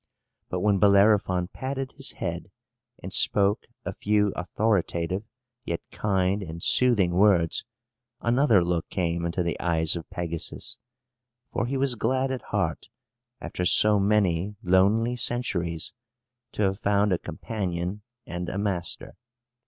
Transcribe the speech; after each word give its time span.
But 0.49 0.61
when 0.61 0.79
Bellerophon 0.79 1.49
patted 1.49 1.91
his 1.91 2.13
head, 2.13 2.49
and 3.03 3.13
spoke 3.13 3.67
a 3.85 3.93
few 3.93 4.33
authoritative 4.35 5.21
yet 5.63 5.79
kind 5.91 6.41
and 6.41 6.63
soothing 6.63 7.11
words, 7.11 7.63
another 8.19 8.63
look 8.63 8.89
came 8.89 9.27
into 9.27 9.43
the 9.43 9.59
eyes 9.59 9.95
of 9.95 10.09
Pegasus; 10.09 10.79
for 11.53 11.67
he 11.67 11.77
was 11.77 11.93
glad 11.93 12.31
at 12.31 12.41
heart, 12.45 12.87
after 13.41 13.63
so 13.63 13.99
many 13.99 14.55
lonely 14.63 15.15
centuries, 15.15 15.93
to 16.53 16.63
have 16.63 16.79
found 16.79 17.13
a 17.13 17.19
companion 17.19 18.01
and 18.25 18.49
a 18.49 18.57
master. 18.57 19.15